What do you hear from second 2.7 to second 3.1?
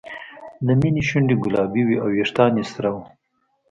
سره وو